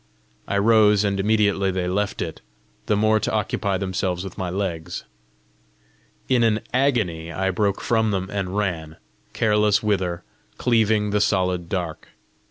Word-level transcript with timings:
I 0.47 0.57
rose, 0.57 1.03
and 1.03 1.19
immediately 1.19 1.69
they 1.69 1.87
left 1.87 2.23
it, 2.23 2.41
the 2.87 2.95
more 2.97 3.19
to 3.19 3.31
occupy 3.31 3.77
themselves 3.77 4.23
with 4.23 4.35
my 4.35 4.49
legs. 4.49 5.03
In 6.27 6.41
an 6.41 6.61
agony 6.73 7.31
I 7.31 7.51
broke 7.51 7.81
from 7.81 8.09
them 8.09 8.27
and 8.31 8.57
ran, 8.57 8.97
careless 9.33 9.83
whither, 9.83 10.23
cleaving 10.57 11.11
the 11.11 11.21
solid 11.21 11.69
dark. 11.69 12.07